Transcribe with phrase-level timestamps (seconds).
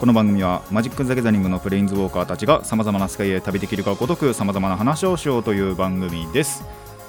[0.00, 6.64] この番組はマジック・ザ・ギャザリングのプレインズウォーカーたちがさまざまな世界へ旅できるかごとくさまざまな話をしようという番組です。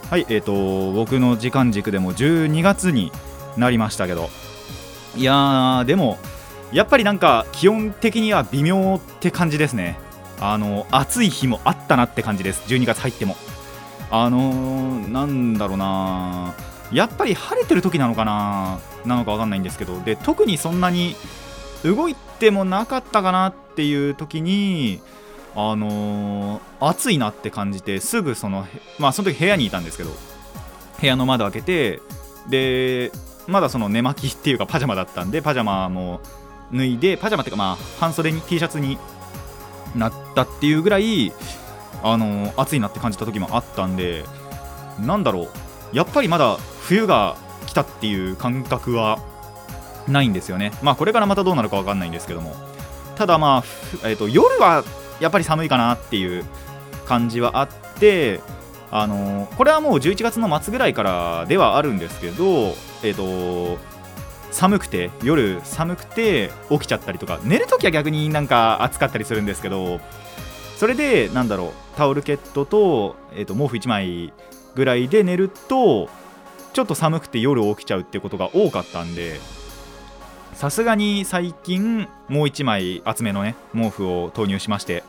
[0.09, 3.13] はいえーと僕の時間軸でも12月に
[3.55, 4.29] なりましたけど。
[5.15, 6.19] いやーでも
[6.73, 9.97] やっぱりなんか気温的には微妙って感じですね。
[10.41, 12.61] あの暑い日もあったなって感じです。
[12.67, 13.37] 12月入っても。
[14.09, 16.53] あのー、なんだろうな
[16.91, 20.01] やっぱり晴れてる時なのかななのか分かんないんですけど。
[20.01, 21.15] で特にそんなに
[21.83, 25.01] 動いてもなかったかなっていう時に
[25.55, 28.65] あのー暑いなって感じてすぐその
[28.99, 30.11] まあその時部屋にいたんですけど
[30.99, 31.99] 部屋の窓開けて
[32.49, 33.11] で
[33.47, 36.21] まだその寝巻きっていうかパジャマだったんでパジャマも
[36.73, 38.97] 脱いでパジャマっていうかまあ半袖に T シャツに
[39.95, 41.31] なったっていうぐらい
[42.03, 44.23] あのー暑いなって感じた時もあったんで
[44.99, 45.49] なんだろう。
[45.93, 47.35] やっぱりまだ冬が
[47.67, 49.19] 来たっていう感覚は
[50.07, 50.71] ないんですよね。
[50.81, 52.55] まあこれからまたどうなるか分かんないんですけども。
[53.15, 54.83] ただまあ、えー、と夜は
[55.19, 56.43] やっぱり寒いかなっていう
[57.05, 58.39] 感じはあって
[58.89, 63.77] あのーこれはもう11月の末ぐらいからではあるんですけどえっ、と
[64.51, 69.99] 寒くて夜寒くて起きちゃったりとか寝るときは逆になんか暑かったりするんですけど
[70.77, 74.33] それでなんだろうタオルケットと,、えー、と毛布1枚
[74.73, 76.09] ぐらいで寝ると
[76.73, 79.39] ちょっと寒くて夜起きちゃうってことが多かったんで
[80.53, 85.03] さすがに最近もう1枚厚めのね毛布を投入しまして。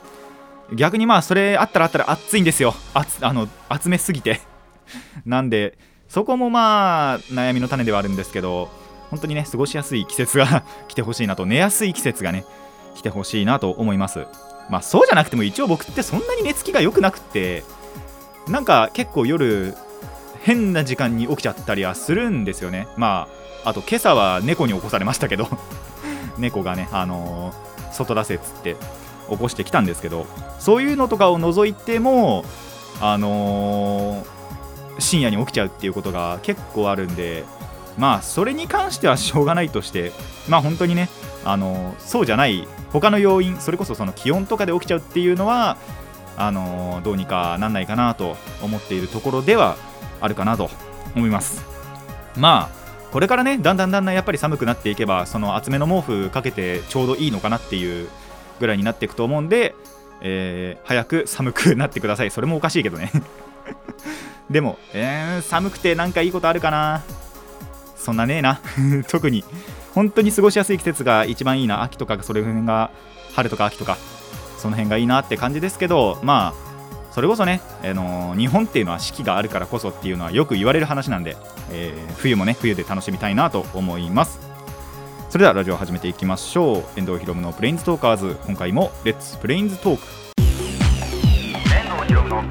[0.71, 2.73] 逆にまあそれあったらあったら暑いんですよ。
[2.93, 4.41] 厚あの厚めすぎて。
[5.25, 5.77] なんで
[6.07, 8.69] そこもまあ悩みの種ではあるんですけど
[9.09, 12.45] 本当にね過ごしやすい季節が 来てほしいなと寝やすい季節がね
[12.95, 14.25] 来てほしいなと思います。
[14.69, 17.63] まあそうじゃなくても一応僕ってそんなに寝つきが良くなくって
[18.47, 19.75] なんか結構夜
[20.41, 22.87] 変な時間に起きちゃったりはするんですよね。
[22.97, 25.47] まああと今朝は猫に起こされましたけど
[26.37, 28.75] 猫がねあのー外出せっつって
[29.29, 30.25] 起こしてきたんですけど
[30.59, 32.43] そういうのとかを除いても
[33.01, 34.33] あのー
[34.99, 37.43] 深夜に起きちゃうっていうことが結構あるんで
[37.97, 40.11] まあそれに関してはしょうがないとして
[40.47, 41.09] まあ本当にね
[41.45, 45.77] あのーそうじゃない他の要因それこそその気温とかで起きちゃうっていうのは
[46.37, 49.75] あのどうにかなんないかなと思っているところでは
[50.19, 50.69] あるかなと
[51.15, 51.63] 思います。
[52.35, 52.82] まあ
[53.13, 58.09] これからねだんだんだんだんやっぱり寒くなっていけばその厚めの毛布かけてちょうどいいのかなっていう
[58.59, 59.75] ぐらいになっていくと思うんで、
[60.21, 62.31] えー早く寒くなってください。
[62.31, 63.11] それもおかしいけどね。
[64.49, 67.03] でも、えー寒くてなんかいいことあるかな？
[67.95, 68.59] そんなねえな。
[69.07, 69.45] 特に
[69.93, 71.83] 本当に過ごしやすい季節が一番いいな。
[71.83, 72.89] 秋とかそれ辺が
[73.35, 73.97] 春とか秋とか
[74.57, 76.62] その辺がいいなって感じですけどまあ
[77.13, 81.37] それこそね、あのー日本っていうのは四季があるからこそっていうのはよく言われる話なんで、
[81.71, 84.39] えー冬もね冬で楽しみたいなと思います。
[85.29, 86.83] それではラジオを始めていきましょう。
[86.99, 88.35] 遠藤ひろむのプレインズトーカーズ。
[88.47, 90.03] 今回もレッツプレインズトーク
[91.71, 92.43] 遠藤ひろむの。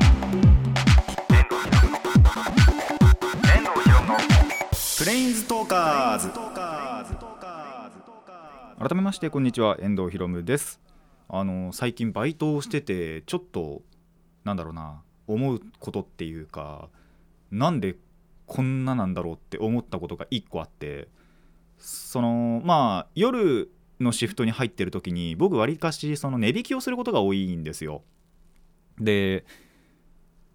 [4.99, 6.31] プレインズトーカーズ
[8.79, 9.77] 改めましてこんにちは。
[9.81, 10.81] 遠藤ひろむです。
[11.29, 13.83] あの最近バイトをしててちょっと
[14.45, 16.89] なんだろうな思うことっていうか
[17.51, 17.97] なんで
[18.47, 21.09] こんななんだろうって思ったことが1個あって
[21.79, 23.71] そのまあ夜
[24.01, 28.03] のシフトに入ってる時に僕わりかしその値引きをすることが多いんですよ。
[28.99, 29.45] で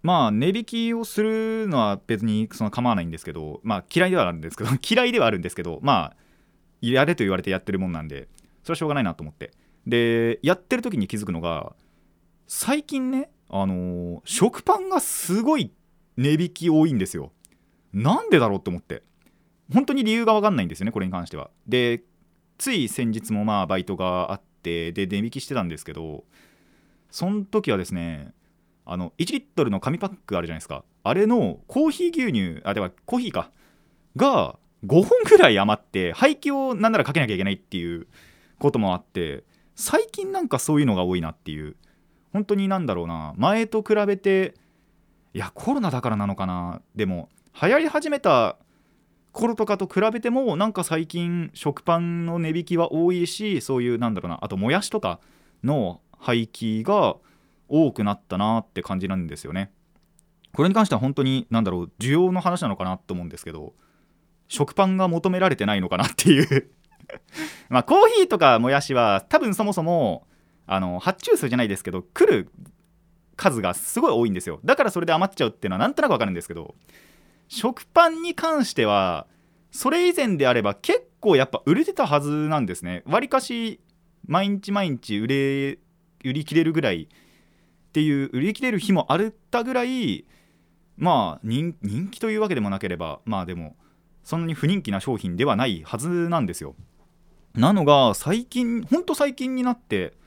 [0.02, 6.16] まあ値引きをするのは別にその構わないんですけどまあ嫌いではあるんですけど 嫌いではあるんですけどまあ
[6.80, 8.28] やれと言われてやってるもんなんで
[8.62, 9.52] それはしょうがないなと思って。
[9.86, 11.74] でやってる時に気づくのが
[12.46, 15.72] 最近ねあのー食パンがすごい
[16.16, 17.32] 値引き多いんですよ。
[17.92, 19.02] なんでだろうって思って。
[19.72, 21.50] 本当に理由が分かんないんですよねこれに関しては。
[21.66, 22.02] で
[22.56, 26.24] つい先日もまあバイトがあってで値引きしてたんですけど
[27.10, 28.32] その時はですね
[28.84, 30.84] あの1リットルの紙パックあるじゃないですか。
[31.04, 33.50] あれのコーヒー牛乳あではコーヒーか。
[34.16, 38.06] が5本ぐらい余って廃棄をなんならかけなきゃいけないっていう
[38.58, 39.44] こともあって
[39.76, 41.76] 最近なんかそういうのが多いなっていう。
[42.32, 43.34] 本当になんだろうな。
[43.36, 44.54] 前と比べて
[45.34, 46.80] いやコロナだからなのかな。
[46.94, 47.28] でも
[47.60, 48.56] 流行り始めた
[49.32, 54.38] 頃とかと比べてもなんか最近食パンの値引きは多いしそういうなんだろうな。
[54.42, 55.20] あともやしとか
[55.62, 57.16] の廃棄が
[57.68, 59.70] 多くなったなって感じなんですよね。
[60.52, 63.74] これに関しては本当に何だろう需要の話なのかなと思うんですけど
[64.48, 66.70] 食パンが求められてないのかなっていう。
[67.68, 70.26] まあコーヒーとかもやしは多分そもそも
[70.68, 72.50] あの発注数じゃないですけど来る
[73.36, 74.60] 数がすごい多いんですよ。
[74.64, 76.74] だからそれで余っちゃうっていうのはなんとなくわかるんですけど
[77.48, 79.26] 食パンに関しては
[79.70, 83.02] それ以前であれば結構やっぱ売れてたはずなんですね。
[83.06, 83.80] わりかし
[84.26, 85.78] 毎日毎日売れ
[86.24, 90.26] 売り切れるぐらいっていう売り切れる日もあったぐらい
[90.96, 91.72] まあ人
[92.10, 93.76] 気というわけでもなければまあでも
[94.24, 96.74] そんなに不人気な商品ではないはずなんですよ。
[97.54, 100.17] なのが最近ほんと最近になって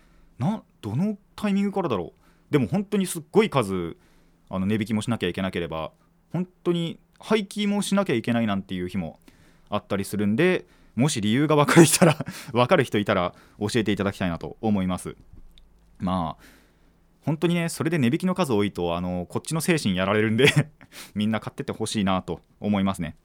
[0.41, 2.51] などのタイミングからだろう。
[2.51, 3.95] でも本当にすっごい数
[4.49, 5.91] あの値引きもしなきゃいけなければ
[6.33, 9.19] 本当に廃棄もしなきゃいけないなんていう日も
[9.69, 10.65] あったりするんで
[10.95, 15.15] もし理由が分かる人いたら 分かる人いたら教えていただきたいなと思います。
[15.99, 16.43] まあ
[17.21, 20.47] 本当にねそれで値引きの数多いとあのこっちの精神やられるんで
[21.13, 23.15] みんな買っててほしいなと思いますね。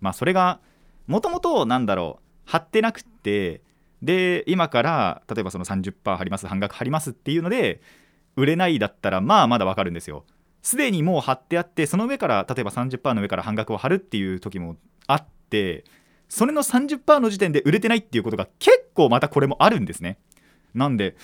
[0.00, 0.60] まあそれが
[1.06, 3.62] もともとなんだろう貼ってなくって
[4.02, 7.80] で今から例えばその30%貼ります半額貼りますっていうので
[8.36, 10.24] 売れないだったらまあまだわかるんですよ。
[10.62, 15.84] すでにもう貼ってあってその上から例えば30%の上から半額を貼るっていう時もあって
[16.28, 20.18] それの30%の時点で売れてないっていうことが結構またこれもあるんですね。
[20.74, 21.16] なんで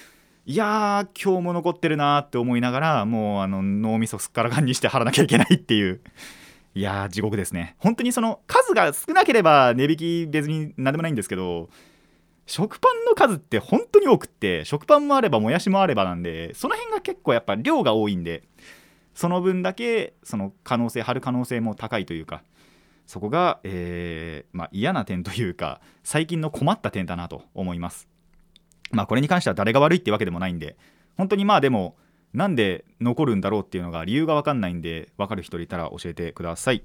[0.47, 6.01] いやー今日も残ってるなーって思いながらもうあの脳みそすっからかんにして貼らなきゃいけないっていう。
[6.75, 7.77] いやー地獄ですね。
[7.79, 11.69] 本当にその数が少なければ値引き別に何でもないんですけど
[12.47, 18.43] 食パンの数って本当に多くって食パンもあればもやしもあればなんでその辺が結構やっぱ量が多いんで
[19.15, 22.43] その分だけその可能性張る可能性も高いというか
[23.07, 28.09] そこが、えーまあ、嫌な点というか最近の困った点だなと思います。
[28.91, 30.77] まあこれに関しては誰が悪いってわけでもないんで
[31.17, 31.97] 本当にまあでも
[32.33, 36.85] なんで残るんだろうっていうのが理由が分かんないんで分かる人いたら教えてください。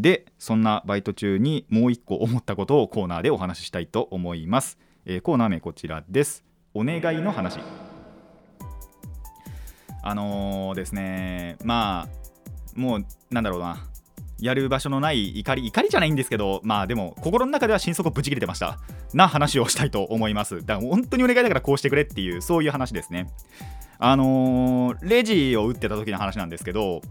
[0.00, 6.44] でそんなバイト中にもう一個思ったことをコーナーでお話ししたいと思います、えー、コーナー名こちらです。
[6.74, 7.58] お願いの話。
[10.02, 13.84] あのー、ですねまあもうなんだろうな。
[14.40, 18.78] やる場所のない怒り怒りじゃないんですけどまあでも心の中では心底ブチ切れてました。
[19.12, 20.64] な話をしたいと思います。
[20.64, 23.28] だから本当にお願いだからこうしてくれっていうそういう話ですね。
[23.98, 27.02] あのー、レジを打ってた時の話なんですけど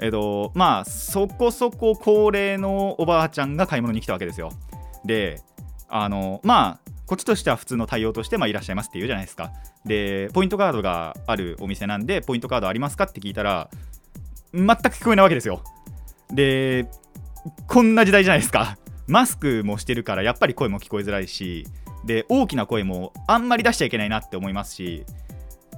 [0.00, 4.50] えっとまあそこそこ高齢のおばあちゃんが買い物に来たわけですよ。
[5.04, 5.40] で
[5.88, 9.52] あのまあこっちとしては普通の対応として、まあ、いらっしゃいますって言うじゃないですか。
[9.84, 13.68] でポイントカードがあるお店なんでポイントカードありますかって聞いたら
[14.54, 15.62] 全く聞こえないわけですよ。
[16.32, 16.86] で
[17.66, 18.78] こんな時代じゃないですか。
[19.06, 21.66] マスクもしてるからやっぱり声も聞こえづらいし
[22.04, 25.04] で大きな声もあんまり出しちゃいけないなって思いますし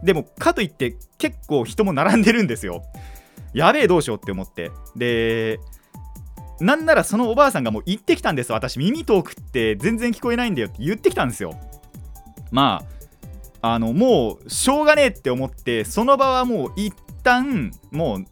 [0.03, 2.83] でもかといって結構人も並んでるんですよ。
[3.55, 4.71] やべえどうしようって思って。
[4.97, 5.61] で
[6.61, 11.55] なんならそのおばあさんがもう言ってきたんです私耳遠くって全然聞こえないんだよって言ってきたんですよ。
[12.51, 12.85] ま
[13.61, 18.25] ああのもうしょうがねえって思ってその場はもう一旦もう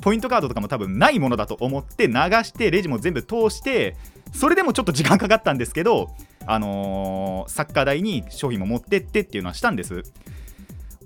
[0.00, 3.96] ポイントカードとかも多分ないものだと思って流してレジも全部通して
[4.32, 6.08] それでもちょっと時間かかったんですけど
[6.46, 10.02] あのー、サッカー台に商品も持ってってっていうのはしたんです。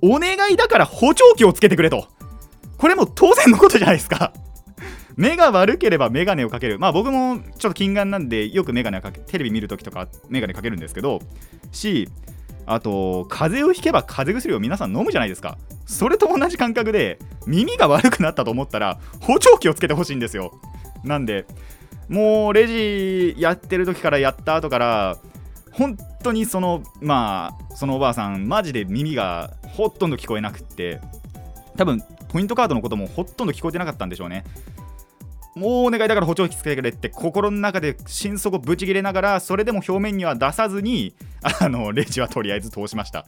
[0.02, 2.08] お願いだから補聴器をつけてくれと。
[2.78, 4.32] これも当然のことじゃないですか。
[5.16, 6.78] 目が悪ければメガネをかける。
[6.78, 11.20] まあ僕もちょっと近眼なんでよくメガネをかけテレビ見るときとかメガネかけるんですけど
[11.70, 12.08] し
[12.66, 15.58] あと風邪をひけば風邪薬を皆さん飲むじゃないですか。
[15.86, 20.52] それと同じ感覚で耳が悪くなったと思ったら補聴器をつけてほしいんですよ。
[21.04, 21.46] なんで
[22.08, 25.16] もうレジやってる時からやった後から
[25.72, 31.00] 本当にそのまあそのおばあさんマジで耳がほとんど聞こえなくって
[31.76, 32.02] 多分
[32.34, 34.44] ポイントカードのこともほとんど聞こえてなかったんでしょうね。
[35.54, 41.14] もうお願いだから補聴器つけてくれって心の中で心底ブチ切れながらそれでも表面には出さずに
[41.60, 43.24] あのレジはとりあえず通しました。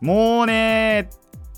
[0.00, 1.10] もうね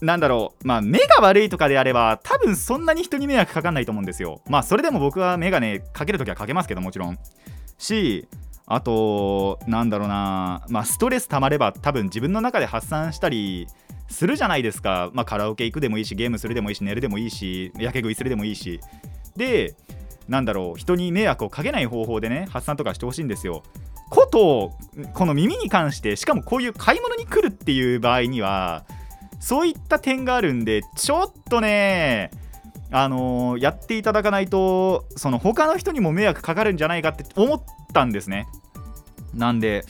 [0.03, 0.67] なんだろう。
[0.67, 4.43] まあ目が悪いとかであれば多分そんなに人に迷惑かかんないと思うんですよ。
[4.47, 7.19] まあそれでも僕はメガネかけるときはかけますけどもちろん。
[7.79, 8.29] し
[8.67, 10.63] あとなんだろうな。
[10.69, 13.67] まあストレス溜まれば多分自分の中で発散したり
[14.11, 15.11] するじゃないですか。
[15.15, 18.81] まあカラオケ行くでもいいしゲームするでもいいし寝るでもいいしやけ食いするでもいいし。
[19.37, 19.75] で
[20.29, 23.63] なんだろう人に迷惑をかけない方法でね発散とかしてほしいんですよ。
[24.11, 24.73] こと
[25.15, 28.85] この耳に関してしかもこういう買い物に来るっていう場合には
[29.39, 32.31] そういった点があるんでちょっとね
[32.91, 37.63] あのー、やっていただかないとその他の人にも迷惑かかるんじゃないかって思っ
[37.93, 38.49] たんですね。
[39.33, 39.85] なんで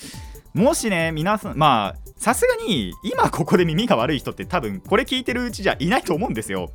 [0.54, 6.70] もしね皆さんまあさすがに今ここで耳が悪い人って多分これ聞いてるうちじゃいないと思うんですよ。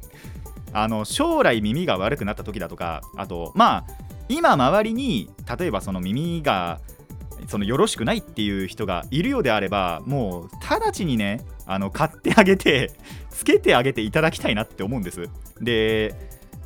[0.74, 3.86] あの将来耳が悪くなった時だとかあとまあ
[4.28, 6.80] 今周りに例えばその耳が
[7.48, 12.92] そのよろしくないっていう人がいるようであればもう直ちにねあの買ってあげて
[13.30, 15.30] つけてあげていただきたいなって思うんです。
[15.62, 16.16] で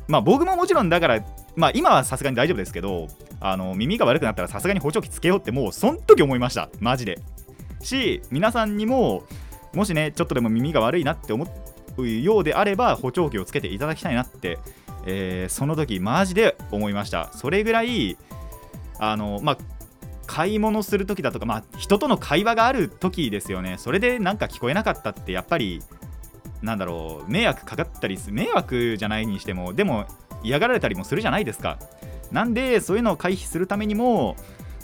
[0.08, 1.20] まあ僕ももちろんだから
[1.56, 3.08] まあ今はさすがに大丈夫ですけど
[3.40, 6.68] あの耳が悪くなったらさすがに補聴器つけようってもうそん時思いました。
[6.80, 7.18] マジで。
[7.82, 9.24] し皆さんにも
[9.72, 11.46] もしねちょっとでも耳が悪いなって思
[11.96, 14.58] うようであれば補聴器をつけていただきたいなって、
[15.06, 17.30] えーその時マジで思いました。
[17.32, 18.16] それぐらい
[18.98, 19.58] あのまあ
[20.26, 23.76] 買い物する時だとか、まあ、人との会話がある時ですよね。
[23.78, 25.82] それでなんか聞こえなかったってやっぱり
[26.62, 30.06] なんだろう迷惑かかったりする迷惑じゃないにしてもでも
[30.42, 31.78] 嫌がられたりもするじゃないですか。
[32.30, 34.36] なんでそういうのを回避するためにも、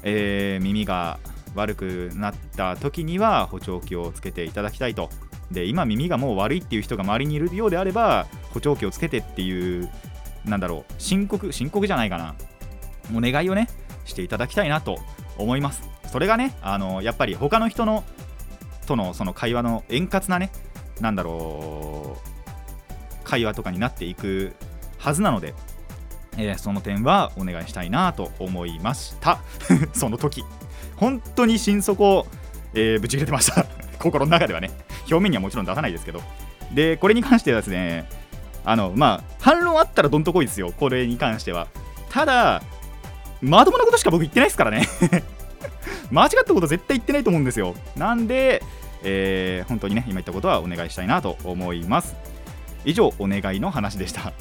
[0.03, 1.19] えー耳が
[1.55, 5.11] 悪くなった時には補聴器をつけていただきたいと。
[5.51, 9.89] で今耳がもう悪いっていう人が周りにいるようであれば補聴器をつけてっていう
[10.45, 12.35] なんだろう申告申告じゃないかな。
[13.15, 13.69] お願いをね
[14.05, 14.99] していただきたいなと
[15.39, 15.89] 思います。
[16.11, 18.05] それがねあのやっぱり他の人の
[18.87, 20.51] とのその会話の円滑なね
[21.01, 24.55] なんだろう会話とかになっていく
[24.99, 25.55] はずなので、
[26.37, 29.41] えーその点はお願いしたいなと思いました。
[29.95, 30.45] その時
[30.97, 32.27] 本当に心底、
[32.75, 33.67] えーぶち切れてました。
[33.99, 34.71] 心の中ではね。
[35.11, 36.23] 表面にはもちろん出さないですけど。
[36.73, 38.09] でこれに関してはですね
[38.65, 40.73] あのまあ反論あったらどんとこいですよ。
[40.77, 41.69] これに関しては。
[42.11, 42.63] ただ
[43.41, 44.89] まともなことしか僕言ってないですからね。
[46.11, 47.75] 間違ったこと絶対言ってないと思うんですよ。
[47.97, 48.63] なんで、
[49.03, 52.17] えー本当にね今言ったことはお願いしたいなと思います。
[52.85, 54.33] 以上お願いの話でした。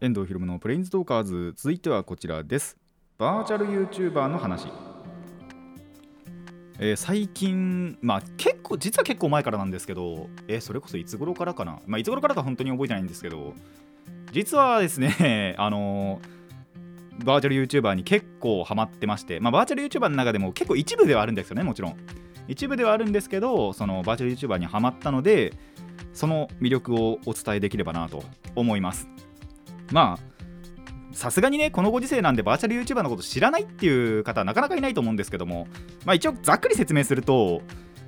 [0.00, 2.78] 遠藤ひろむのプレインズトーカーズ続いてはこちらです
[3.18, 4.68] バーチャル YouTuber の話
[6.78, 13.52] えー最近、まあ結構、実は結構前からなんですけど、えーそれこそいつ頃からかな、まあ、いつ頃からか本当に覚えてないんですけど、
[14.32, 21.96] 実はですね、 あのーバーチャル YouTuber に結構ハマってまして、まあ、バーチャル YouTuber の中でも結構一部ではあるんですよね、もちろん。
[22.48, 25.52] 一部ではあるんですけど、そのバーチャル YouTuber にハマったので、
[26.14, 28.24] その魅力をお伝えできればなと
[28.56, 29.06] 思います。
[29.90, 35.66] まあ、さすがにね、このご時世なんでバーチャル YouTuber のこと知らないっていう方はなかなかいないと思うんですけども、
[36.04, 37.62] まあ、一応ざっくり説明すると、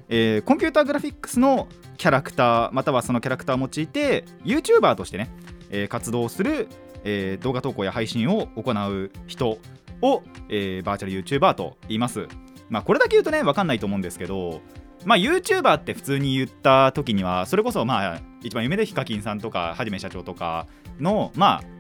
[0.09, 5.31] えーコンピューターグラフィックスのキャラクターまたはそのキャラクターを用いて YouTuber としてね、
[5.71, 6.69] えー活動する、
[7.05, 9.59] えー動画投稿や配信を行う人
[10.03, 12.29] を、えーバーチャル YouTuber と言います。
[12.69, 14.61] まあこれだけ言うとね分かんないと思うんですけど、
[15.05, 20.67] まあ、YouTuber って普通に言った時にはそれこそまあ一番有名でヒカキンさんとかはじめ社長とか
[21.01, 21.72] のまあ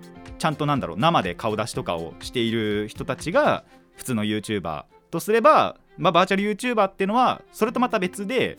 [0.42, 3.62] ちゃんとなんだろう生で顔出しとかをしている人たちが
[3.94, 8.58] 普通の YouTuber とすれば、まあ、バーチャル YouTuber っていうのはそれとまた別で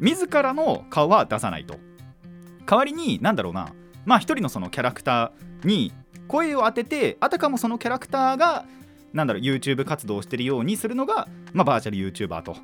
[0.00, 1.78] 自らの顔は出さないと。
[2.66, 3.72] 代わりになんだろうな
[4.04, 5.94] まあ一人のそのキャラクターに
[6.26, 8.66] 声を当ててあたかもそのキャラクターが
[9.14, 12.54] なんだろう YouTube 活動をしてるようにするのが、まあ、バーチャル YouTuber と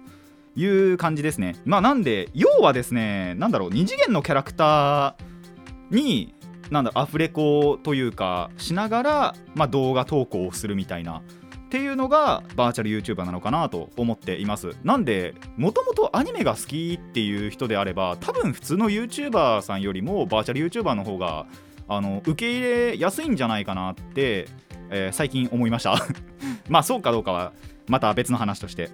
[0.54, 1.56] いう感じですね。
[1.64, 6.34] まあなんで要はですねなんだろう二次元のキャラクターに
[6.70, 11.22] なんだアフレコというかしながら、まあ、動画投稿をするみたいなっ
[11.68, 14.76] ていうのがバーチャル YouTuber なのかなと思っています。
[14.84, 21.46] なんでもともとアニメが好きっていう人であれば多分普通の YouTuber さんよりもバーチャル YouTuber の方が
[21.88, 24.48] あの受け入れやすいんじゃないかなって、
[24.90, 25.96] えー最近思いました。
[26.68, 27.52] まあそうかどうかは
[27.88, 28.90] また別の話として。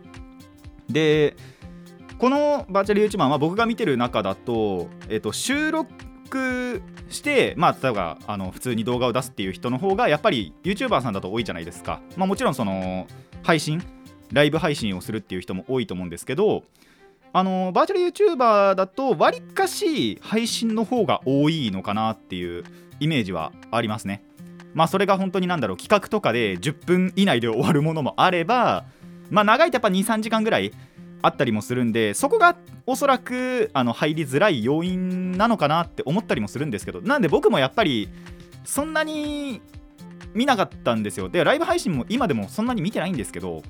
[0.88, 1.36] で
[2.18, 5.90] このバーチャル YouTuber は僕が見てる中だと,、えっと収録
[7.08, 13.06] して、まあ、例えばあの普通に動画を出すっていう人の方がやっぱり YouTuber さんだと多いじゃないですか、まあ、もちろんその
[13.42, 13.82] 配信
[14.32, 16.62] ライブ配信をするっていう人も多いと思うんですけど
[17.32, 22.64] あのバーチャル YouTuber だとわりかし配信の方が多いのかなっていう
[22.98, 24.22] イメージはありますね。
[24.74, 28.84] まあそれが本当になんだろう企画とかで10分以内で終わるものもあれば
[29.30, 30.72] まあ長いとやっぱ23時間ぐらい
[31.22, 38.08] あったりもするんでそこがおそらくあの入りづらい要因なのかなって思ったりもするんですけどなんで僕もやっぱり
[38.64, 39.60] そんなに
[40.34, 41.28] 見なかったんですよ。
[41.28, 43.62] でライブ配信も今でもそんなに見てないんですけど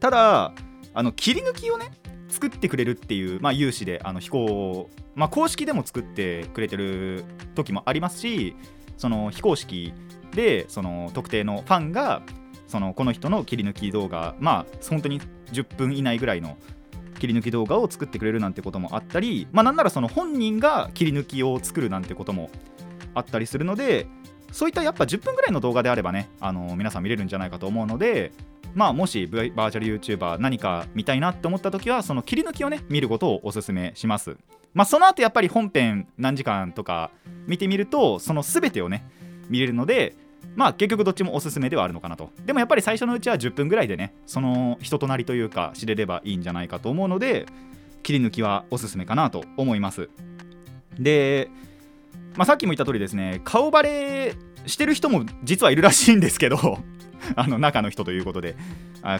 [0.00, 0.52] ただ
[0.94, 1.92] あの切り抜きをね
[2.28, 8.54] 作ってくれるっていう、まあ、有志であの飛行、まあ、公式でも作ってくれてる時もありますし
[8.96, 9.92] その非公式
[10.34, 12.22] でその特定のファンが
[12.68, 15.20] そのこの人の切り抜き動画まあ本当に
[15.52, 16.56] 10分以内ぐらいの
[17.18, 22.50] 切り抜き動画を作ってくれるなんてこともあったりまあなんならその本人が切り抜きを作るなんてことも
[23.14, 24.06] あったりするので
[24.52, 28.32] そういったやっぱ10分ぐらいの動画であればねあの皆さん見れるんじゃないかと思うので
[28.74, 34.36] まあもしバーチャル YouTuber 何か見たいなって思った時はその切り抜きをね見ることをおすすめします。
[34.74, 37.10] まあその後やっぱり本編何時間とか
[37.46, 39.04] 見てみるとその全てをね
[39.48, 40.14] 見れるので
[40.56, 42.30] まあ結局どっちもおすすめではあるのかなと。
[42.44, 47.46] でもやっぱり最初のうちは10分ぐらいでねその人となりというか知れればいいんじゃないかと思うので
[48.02, 50.08] 切り抜きはおすすめかなと思います。
[50.98, 51.50] で、
[52.36, 54.34] まあ、さっきも言った通りですね顔バレ
[54.66, 56.58] してる人も実はいるらしいんですけど
[57.36, 58.56] あの中の人ということで。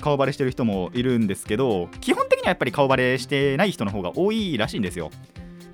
[0.00, 5.10] 顔バレしてる人もいるんですけど基本的にはやっぱり顔バレしてない人の方が多いらしいんですよ。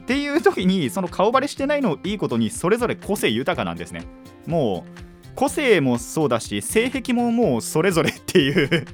[0.03, 4.05] っていう時にその顔バレしてないのをいいことにそれぞれ個性豊かなんですね。
[4.47, 5.04] もう
[5.35, 8.87] 個性もそうだし性癖ももうそれぞれっていう。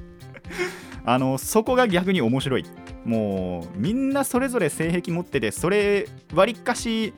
[1.03, 2.65] あのそこが逆に面白い。
[3.05, 7.13] もうみんなそれぞれ性癖持っててそれわりかし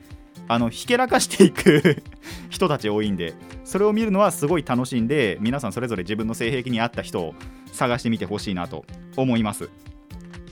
[0.48, 2.02] あのひけらかしていく
[2.48, 7.34] 人たち多いんでそれを見るのはすごい楽しいんで皆さんそれぞれ自分の性癖に合った人を
[7.72, 8.84] 探してみてほしいなと
[9.16, 9.68] 思います。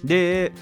[0.05, 0.53] で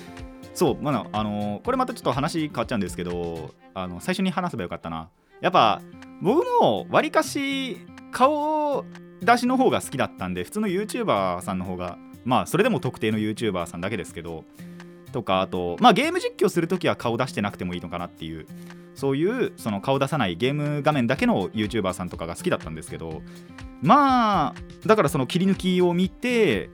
[0.54, 5.08] そうまだあのこれまたちょっと話変わっちゃうんですけどあの最初に話せばよかったな。
[5.40, 5.80] やっぱ
[6.20, 7.78] 僕もわりかし
[8.10, 8.84] 顔
[9.20, 14.44] 出しの方が好きだったんで普通の YouTuber さんの方がまあそれでも特定の YouTuber さんだけですけど
[15.12, 18.46] とかあとまあゲーム実況するときは顔出してなくてもいいのかなっていう
[18.94, 23.22] そういうその顔出さないゲーム画面だけの YouTuber さんとかが好きだったんですけど
[23.82, 24.54] まあ
[24.86, 26.70] だからその切り抜きを見て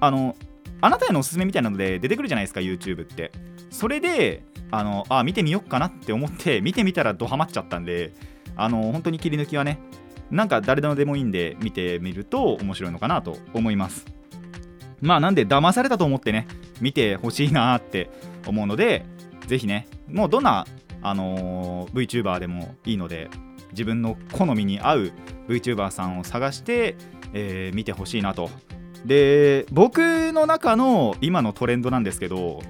[0.00, 0.36] あの
[0.80, 3.30] あなたへのおすすめみたいなので出てくるじゃないですか YouTube って。
[3.72, 8.12] それであのあ見てみよっかなって思って見てみたらドハマっちゃったんで
[8.54, 9.80] あの本当に切り抜きはね
[10.32, 14.06] なんか誰でもいいんで見てみると面白いのかなと思います。
[15.02, 16.48] まあなんで騙されたと思ってね
[16.80, 18.10] 見てほしいなって
[18.46, 19.04] 思うので
[19.46, 20.66] ぜひねもうどんな、
[21.02, 23.28] あのー VTuber でもいいので
[23.72, 25.12] 自分の好みに合う
[25.48, 26.96] VTuber さんを探して、
[27.34, 28.48] えー見てほしいなと。
[29.04, 32.62] で僕の中の今のトレンドなんですけど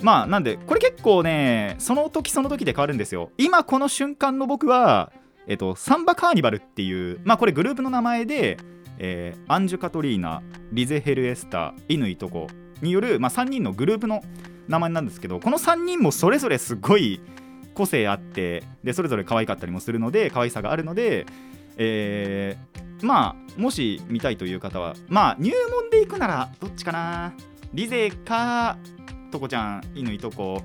[0.00, 3.30] まあなんでこれ結構ねその時その時で変わるんですよ。
[3.38, 5.12] 今この瞬間の僕は
[5.48, 8.58] えっとサンバカーニバルっていうまあこれグループの名前で、
[8.98, 12.46] えーアンジュ・カトリーナリゼ・ヘル・エスタ乾とこ
[12.82, 14.22] による、まあ、3人のグループの
[14.68, 17.20] 名前なんですけどこの3人もそれぞれすごい
[17.74, 21.26] 個性あってでそれぞれ可愛かったりもするので可愛さがあるので、
[21.78, 27.32] えーまあもし見たいという方はまあ入門で行くならどっちかな。
[27.72, 28.78] リゼか
[29.30, 30.62] とこちゃん乾とこ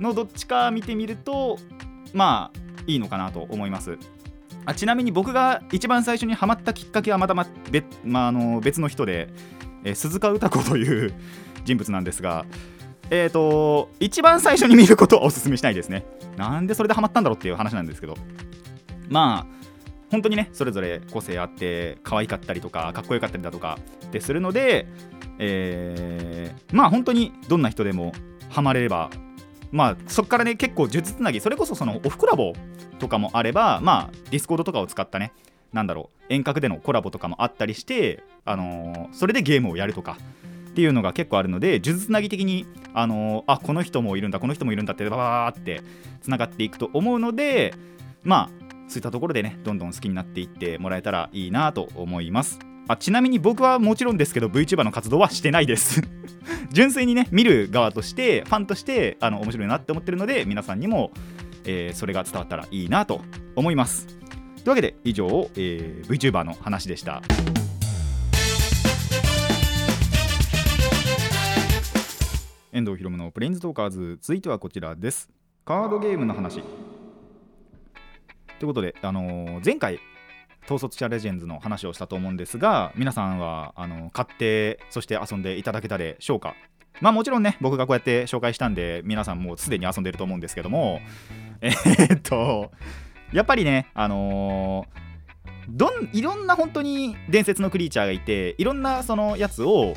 [0.00, 1.58] のどっちか見てみると
[2.12, 3.98] まあいいのかなと思います。
[4.70, 9.28] あちなみに僕が一番最初にハマったきっかけはまたま別,、まあ、あの別の人で、
[9.82, 11.12] えー鈴鹿歌子という
[11.64, 12.44] 人物なんですが
[13.10, 16.06] えー、と一番最初に見ることはおすすめしないですね。
[16.36, 18.14] なんでそれでハマったんだろうっていう話なんですけど。
[19.08, 19.66] まあ
[20.12, 24.86] 本当にねそれぞれ個性あって可愛かったりとかかっこよかったりだとかってするので、
[25.40, 28.12] えーまあ本当にどんな人でも
[28.48, 29.10] ハマれれば
[29.70, 32.52] まあそこからね結構数珠つなぎそれこそそのオフコラボ
[32.98, 35.32] とかもあればまあ Discord とかを使ったね
[35.72, 40.16] なんだろう遠隔でのコラボとかもあったりして、あのーそれでゲームをやるとか
[40.70, 45.82] っていうのが結構あるので呪術つなぎ的に、あのーあこの人もいるんだこの人もいるんだってバーって
[46.22, 47.74] つながっていくと思うので
[48.24, 48.50] まあ
[48.88, 52.69] そういったところでねどんどん好きになっていってもらえたらいいなと思います。
[52.88, 56.02] あちなみに僕はもちろんですけど VTuber の活動はしてないです。
[56.72, 61.12] 純粋にね見る側としてファンとしてあの面白いなって思ってるので皆さんにも、
[61.64, 63.22] えーそれが伝わったらいいなと
[63.56, 64.06] 思います。
[64.08, 64.18] とい
[64.66, 67.22] うわけで以上、えー VTuber の話でした。
[72.72, 74.18] 遠藤ひろむのプレインズトーカーズ。
[74.22, 75.28] 続いてはこちらです。
[75.64, 76.60] カードゲームの話。
[78.58, 79.98] ということで、あのー前回
[80.70, 86.54] 統率者レジェンズの話をしたと思うんですが皆さんはあの買ってそして遊んでいただけたでしょうか？
[87.00, 91.00] まあもちろんね僕がこうやって紹介したんで皆さんもうすでに遊んでると思うんですけども
[91.60, 92.70] えーっと
[93.32, 95.00] やっぱりねあのー
[95.68, 99.94] どんいろんな本当に伝説のクリーチャーがいていろんなそのやつを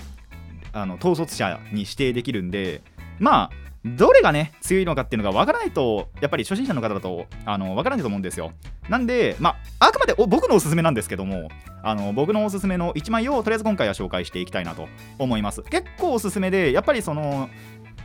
[0.72, 2.82] あの統率者に指定できるんで
[3.18, 8.54] まあどれがね強いのかっていうのが分からないとやっぱり初心者の方だとあの分からないと思うんですよ。
[8.88, 11.50] なんでまああくまで僕のおすすめなんですけども
[11.84, 14.88] あの僕のおすすめの1枚をとりあえず今回は紹介していきたいなと
[15.20, 15.64] 思います。
[15.64, 17.50] 結構おすすめでやっぱりその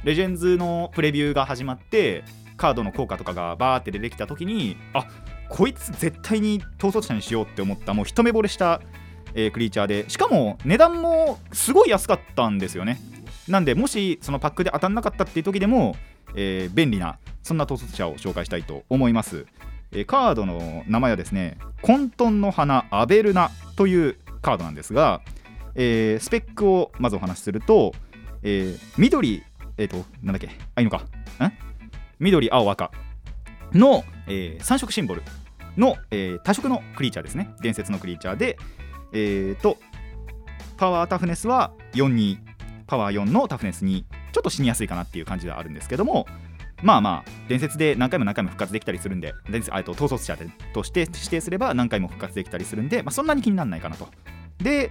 [0.03, 2.25] レジェンズのプレビューが始まって
[2.57, 5.07] カードの効果とかがバーって出てきた時にあ
[5.49, 8.81] こいつ絶対に統率者にしようって思ったもう一目惚れした、
[9.35, 12.99] えークリーチャーでしかも値段もすごい安かったんですよね。
[13.49, 15.97] なんでもしそのパックで当たんなかったっていう時でも、
[16.35, 19.47] えー便利なそんな統率者を紹介したいと思います、
[19.93, 25.23] えーカードの名前はですね混沌の花アベルナというカードなんですが、
[25.75, 27.93] えースペックをまずお話しすると、
[28.43, 29.43] えー緑
[29.79, 30.99] えっ、となんだっけあいいのか。
[30.99, 31.53] ん？
[32.19, 32.91] 緑青赤
[33.73, 35.23] の、え3色シンボル
[35.77, 37.51] の、えー多色のクリーチャーですね。
[37.63, 38.59] 伝説のクリーチャーで
[39.13, 39.79] えっ、と
[40.77, 42.39] パワータフネスは42
[42.88, 46.27] パワー4のタフネス2ちょっと死にやすいかなっていう感じではあるんですけども
[46.83, 50.37] まあまあ伝説で何回も何回も復活できたりするんで伝説と統率者
[50.72, 54.09] として指定すれば何回も復活できたりするんで、まあ、そんなに気にならないかなと。
[54.59, 54.90] で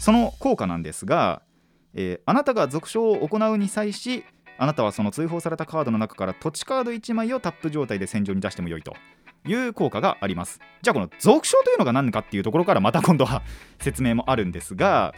[0.00, 1.42] その効果なんですが、
[1.94, 4.24] えーあなたが続賞を行うに際し
[4.58, 8.94] あなたはその追放されたカードの中から土地カード1枚をタップ状態で戦場に出してもよいと。
[9.46, 10.60] いう効果があります。
[10.82, 13.42] じゃあこの続賞というのが何かっていうところからまた今度は
[13.78, 15.14] 説明もあるんですが、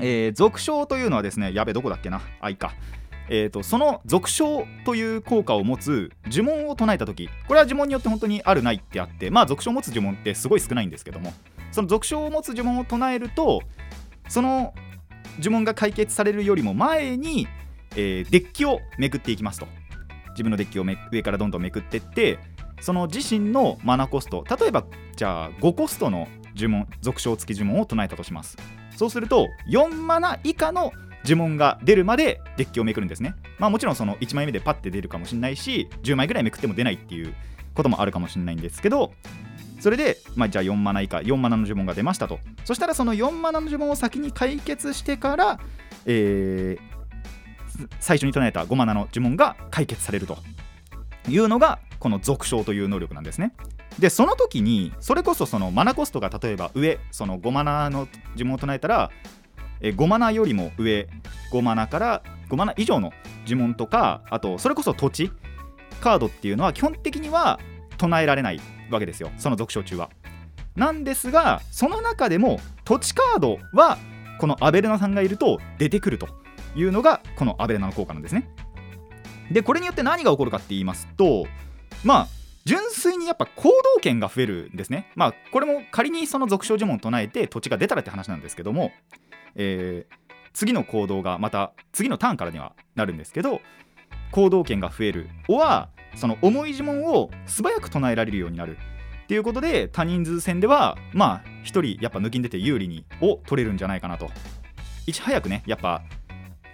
[0.00, 2.20] えー続賞というのはですねやべどこだっけな。
[2.40, 2.72] あいか。
[3.28, 11.32] えー、とその続賞という効果を持つ呪文を唱えた時これは呪文によって本当にあるないってあってまあ続賞を持つ呪文ってすごい少ないんですけども
[11.70, 13.62] その続賞を持つ呪文を唱えると
[14.28, 14.74] その
[15.38, 17.46] 呪文が解決されるよりも前に、
[17.92, 19.66] えーデッキをめくっていきますと。
[20.32, 22.38] 自分のデッキをめ上からどんどんめくっていって
[22.80, 26.26] その自身のマナコスト例えばじゃあ5コストの
[26.56, 28.56] 呪文続賞付き呪文を唱えたとします。
[29.02, 30.92] そうすると4マナ以下の
[31.24, 33.34] 呪文が出るまでデッキをめくるんですね。
[33.58, 37.34] まあもちろんその1枚目でパッて出るかもしれないし10枚ぐらいめくっても出ないっていう
[37.74, 39.12] こともあるかもしれないんですけど
[39.80, 42.38] それで、まあ、じゃあ4マナ以下4マナの呪文が出ましたと。
[42.64, 45.60] そしたらその4マナの呪文を先に解決してから、
[46.06, 46.92] えー
[47.98, 50.36] 最初に唱えた5マナの呪文が解決されると。
[51.28, 53.54] いうのがこの続賞という能力なんですね。
[53.98, 59.10] でその時にそれこそそのマナコストが例えば上その5マナの呪文を唱えたら
[59.80, 61.08] え5マナよりも上
[61.52, 63.12] 5マナから5マナ以上の
[63.46, 65.30] 呪文とかあとそれこそ土地
[66.00, 67.60] カードっていうのは基本的には
[67.98, 69.30] 唱えられないわけですよ。
[69.38, 70.10] その続賞中は。
[70.74, 73.98] なんですがその中でも土地カードは
[74.38, 76.28] このアベルナさんがいると出てくると
[76.74, 78.48] いうのがこのアベルナの効果なんですね。
[79.50, 81.46] でこれによって何が起こるかって言いますと
[82.04, 82.28] まあ
[82.64, 85.10] 純粋にやっぱ行動権が増えるんですね。
[85.16, 88.92] まあこれも仮にその続賞呪文を唱えて土地が出たらって話なんですけども
[89.56, 90.22] えー
[90.54, 93.60] 次の行動がまた次のターンからにはなるんですけど
[94.32, 98.76] 行動権が増えるおはその重い呪文を素早く唱えられるようになる
[99.24, 104.30] っていうことで多人数戦ではまあ1人やっぱ抜きに出て有利にを取れるんじゃないかなと。
[105.06, 106.02] いち早くねやっぱ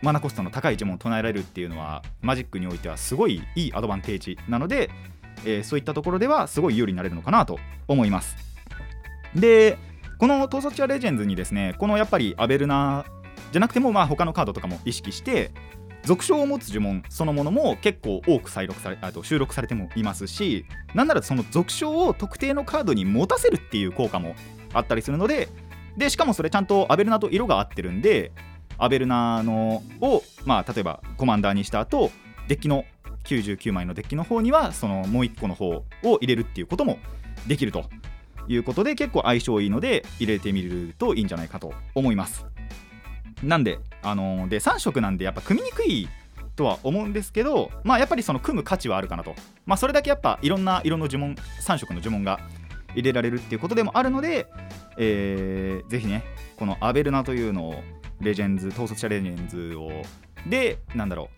[0.03, 4.91] マナコストの高い呪文を唱えられるっていうのはマジックにおいてはすごいいいアドバンテージなので、
[5.45, 8.37] えーそういったところではすごい有利になれるのかなと思います。
[9.35, 9.79] で
[10.19, 13.05] この統率者レジェンズにですねこのやっぱりアベルナ
[13.53, 15.53] じゃなくてもまあ他のカードとかも意識して
[16.05, 24.35] 属性を持つ呪文そのものも結構多く再録されあと収録されてもいますしなんならその属性を特定のカードに持たせるっていう効果も
[24.73, 25.49] あったりするので
[25.97, 28.33] でしかもそれちゃんとアベルナと色が合ってるんで
[28.79, 32.11] アベルナのを、まあ、例えばコマンダーにした後
[32.47, 32.85] デッキの
[33.25, 35.85] 99枚のデッキの方にはそのもう1個の方を
[36.21, 36.99] 入れるっていうことも
[37.47, 37.85] できると
[38.49, 42.47] いうことで結構相性いいので入れてみるといいんじゃないかと思います。
[43.43, 46.09] なんであのーで3色なんでやっぱ組みにくい
[46.57, 49.35] とは思うんですけどまあやっぱりその組む価値はあるかなと。
[49.67, 52.41] まあそれだけやっぱいろんな色の呪文3色の呪文が
[52.95, 54.47] 入れられるっていうことでもあるので、
[54.97, 56.25] えーぜひね
[56.57, 57.83] このアベルナというのを
[58.21, 59.91] レジェンズ統率者レジェンズを
[60.47, 61.31] でなんだろ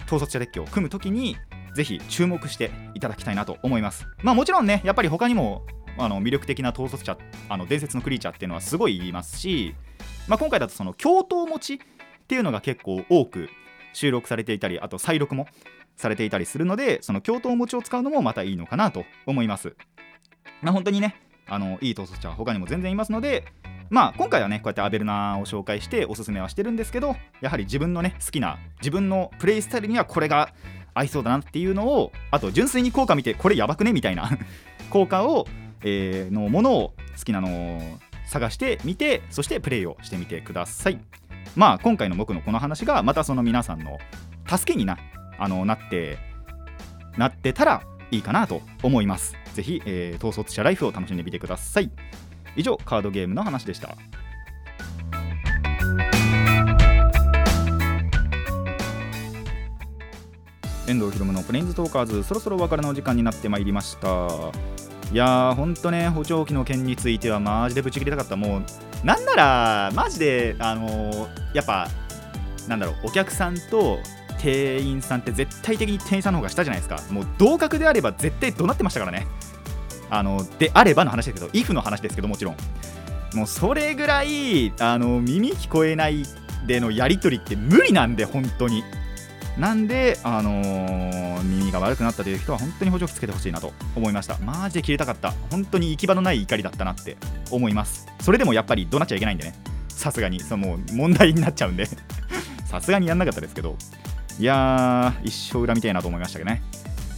[0.00, 1.36] う統率者デッキを組むときに
[1.74, 4.06] ぜひ注目していただきたいなと思います。
[4.22, 5.66] まあもちろんねやっぱり他にも
[5.98, 7.16] あの魅力的な統率者
[7.48, 9.74] あの伝説のクリーチャーっていうのはすごいいますし、
[10.28, 11.78] まあ、今回だとその共闘持ちっ
[12.26, 13.48] ていうのが結構多く
[13.92, 15.46] 収録されていたりあと再録も
[15.96, 19.76] されていたりするのでその共闘持ちを使うのもまたいいのかなと思います。
[20.62, 23.44] まあ本当にねあのいい統率者は他にも全然いますので
[23.94, 30.52] まあ今回はねこうやってアベルナを紹介しておすすめはしてるんですけどやはり自分のね好きな自分のプレイスタイルにはこれが
[30.94, 34.28] 合いそうだなっていうのをあと純粋に効果見てこれやばくねみたいな
[34.90, 35.46] 効果を、
[35.84, 40.98] えーのものを好きなのを探してみてそしてプレイをしてみてください。
[41.54, 43.98] まあ今回の僕のこの話がまたその皆さんの
[44.48, 44.98] 助けにな
[45.38, 46.18] あのなって
[47.16, 49.36] なってたらいいかなと思います。
[49.54, 51.92] ぜひ、えー統率者ライフを楽しんでみてください。
[52.56, 53.96] 以上カードゲームの話でした。
[60.86, 64.08] 遠藤ひろむのプレインズトーカーズそろそろお別れのお時間になってまいりました。
[65.12, 68.36] いやーほんとね補聴器の件についてはマジでブチ切りたかった。
[68.36, 71.88] もうなんならマジであのーやっぱ
[72.68, 73.98] なんだろうお客さんと
[74.38, 77.00] 店員さんって絶対的に店員さんの方が下じゃないですか。
[77.10, 79.26] もう同格であれば絶対怒鳴ってましたからね。
[80.16, 82.56] あのであればの話ですけど if の話ですけどもちろん。
[83.34, 86.22] もうそれぐらいあの耳聞こえない
[86.66, 88.84] でのやり取りって無理なんで本当に。
[89.58, 94.36] なんで、あのー耳が悪くなったという人は本当に補助器つけてほしいなと思いました。
[94.38, 95.32] マジで切れたかった。
[95.50, 97.16] 本当に行き場のない怒りだったなって
[97.50, 98.08] 思います。
[98.20, 99.54] それでもやっぱり怒鳴っちゃいけないんでね。
[99.88, 100.40] さすがに。
[100.40, 101.86] そのもう問題になっちゃうんで。
[102.66, 103.76] さすがにやんなかったですけど。
[104.40, 106.60] いやー一生恨みたいなと思いましたけどね。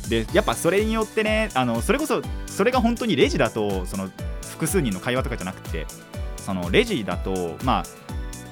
[0.09, 4.11] でやっぱそれによってねあのそれこそそれが本当にレジだとその
[4.42, 5.87] 複数人の会話とかじゃなくて
[6.37, 7.85] そのレジだとまあ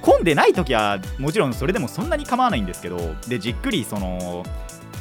[0.03, 4.45] 混んでない時はもちろんそれでもそんなに構わないんですけどでじっくりその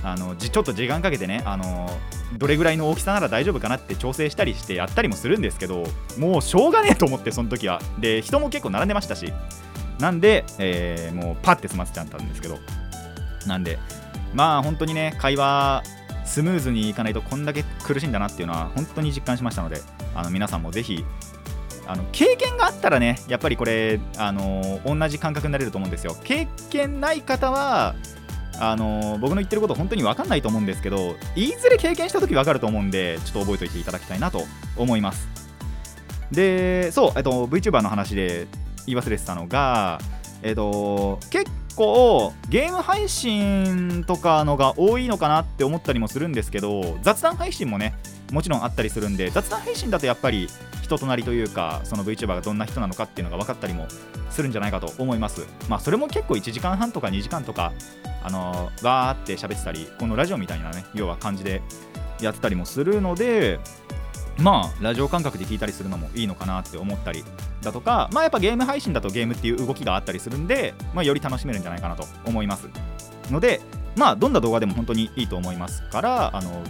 [0.04, 1.89] あのちょっと時間かけてねあの
[2.38, 5.84] どれぐらいの大きさなら大丈夫かなって調整したりしてやったりもするんですけど
[6.18, 7.82] もうしょうがねえと思ってその時は。
[8.00, 9.34] で人も結構並んでましたし。
[10.00, 12.58] なんで、えーもうパッて済ませちゃったんですけど。
[13.46, 13.78] なんで
[14.34, 15.84] まあ本当にね会話
[16.26, 19.82] スムーズにいかないとこんだけ苦しいんだなっていうのは本当に実感しましたので
[20.16, 21.04] あの皆さんもぜひ
[21.86, 26.16] あの経験があったらねやっぱりこれあの同じ感覚になれると思うんですよ。
[26.24, 27.96] 経験ない方は
[28.60, 34.44] あの僕の言ってること本当に分かんないと思うんですけどいずれ経験した時分かると思うんでちょっと覚えておいていただきたいなと
[34.78, 35.28] 思います。
[36.32, 38.48] でそう、えっと、VTuber の話で
[38.88, 40.00] 言い忘れてたのが
[40.42, 47.96] えっと結構ゲーム配信とかのが多いのかなって思ったりもするんですけど雑談配信もね
[48.32, 50.48] もちろんあったりするんで雑談配信だとやっぱり
[50.82, 53.88] 人となりというかその VTuber がどんな人なのかっていうのが分かったりも
[54.30, 55.46] するんじゃないかと思います。
[55.70, 57.72] まあそれも結構1時間半とか2時間とか
[58.24, 61.62] あのーわーって喋ってたりこのラジオみたいなね要は感じで
[62.22, 63.60] やってたりもするので
[64.39, 67.24] まあラジオ感覚で聞いたりするのもいいのかなって思ったり
[67.62, 72.67] だとかまあやっぱゲーム配信だとゲームっていう動きがあったりするんで、まあ、より楽しめるんじゃないかなと思います。
[73.32, 73.62] ので
[73.96, 76.63] まあどんな動画でも本当にいいと思いますからあの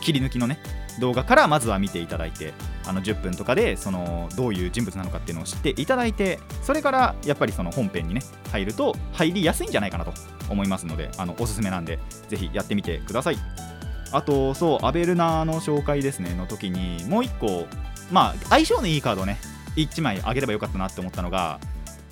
[0.00, 0.58] 切り抜きのね
[1.00, 2.54] 動画からまずは見ていただいて
[2.86, 10.12] あの10分とかでそのどういう人物なのかっていうのを知っていただいてそれからやっぱりその本編にね入ると入りやすいんじゃないかなと
[10.48, 13.36] 思いますのであのおすすめなんでぜひやってみてください。
[14.12, 17.66] あとそうアベルナの紹介ですねの時にもう1個
[18.10, 19.38] まあ相性のいいカードね
[19.76, 21.60] 1枚あげればよかったなって思ったのが、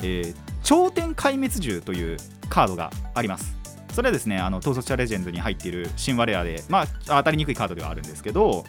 [0.02, 2.16] えー頂点壊滅獣という
[2.48, 3.54] カードがあります。
[3.92, 8.64] それはですねあの統率者レジェンドに入っている神話レアでまあ当たりにくいカードではあるんですけど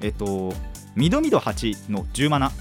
[0.00, 0.52] えっと
[0.94, 2.52] ミドミド8の10マナ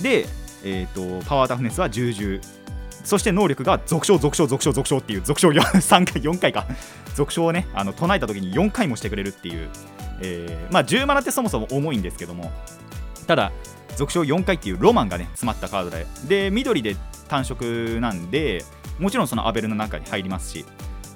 [0.00, 0.26] で、
[0.64, 2.59] えっとパワータフネスは10獣
[3.04, 6.66] そして能力が続唱続唱続唱続唱っていう続唱3回4回か。
[7.14, 9.68] 続唱をねあの唱えた時に4回もしてくれるっていう、
[10.22, 12.50] えーまあ10マナってそもそも重いんですけども。
[13.26, 13.52] ただ
[13.96, 16.06] 続唱4回っていうロマンがね詰まったカードで。
[16.28, 16.96] で緑で
[17.28, 18.64] 単色なんで
[18.98, 20.64] もちろんそのアベルの中に入りますし。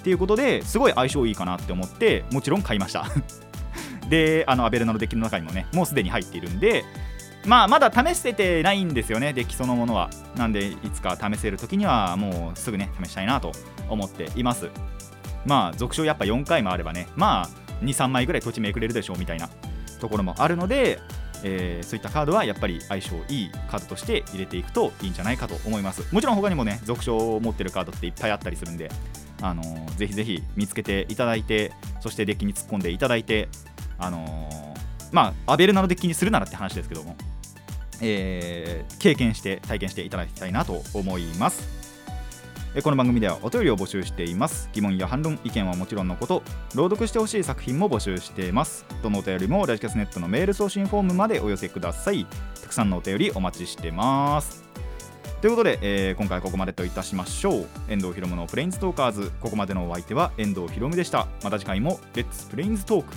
[0.01, 3.07] っていうことですごい相性いいかなって思ってもちろん買いました。
[4.11, 6.85] であのアベルナのデッキの中にもねもうすでに入っているんで
[7.47, 9.33] まあまだ試しててないんですよね。
[9.33, 10.11] デッキそのものは。
[10.37, 13.53] なんでいつか試せる時にはもうすぐね試したいなと
[13.89, 14.71] 思っています。
[15.45, 17.09] まあ続賞やっぱ4回もあればね。
[17.17, 17.49] まあ
[17.85, 19.49] 23枚ぐらい土地めくれるでしょうみたいな
[20.01, 20.99] ところもあるので、
[21.43, 26.03] えーそういったカードはやっぱり相性いいカードとして入れていくといいんじゃないかと思います。
[26.15, 28.91] もちろん他にもね続賞を持ってるカードっていっぱいあったりするんで
[29.43, 33.49] あのーぜひぜひ見つけていただいてそしてデッキに突っ込んでいただいて
[33.99, 34.75] あのー
[35.13, 37.15] まあアベルナのデッキにするならって話ですけども。
[38.05, 41.69] えー経験して体験していただきたいなと思います。
[42.77, 44.69] えこの番組ではお便りを募集しています。
[44.73, 46.43] 疑問や反論意見はもちろんのこと
[46.75, 48.85] 朗読してほしい作品も募集しています。
[49.03, 52.27] どのお便りもラジキャスネットのメール送信フォームまでお寄せください。
[52.61, 54.65] たくさんのお便りお待ちしてます。
[55.41, 57.67] ということで、えー今回はここまでといたしましょう。
[57.89, 59.31] 遠藤ひろむのプレインズトーカーズ。
[59.41, 61.29] ここまでのお相手は遠藤ひろむでした。
[61.45, 63.15] また次回もレッツプレインズトーク